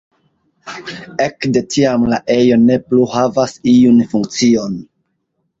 [1.25, 4.83] Ekde tiam la ejo ne plu havas iun funkcion.